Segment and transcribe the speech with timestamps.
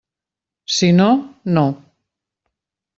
[0.77, 1.11] Si no,
[1.59, 1.67] no.